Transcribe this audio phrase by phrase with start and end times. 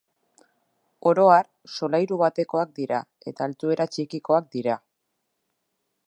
[1.09, 3.01] Oro har, solairu batekoak dira
[3.33, 4.79] eta altuera txikikoak dira.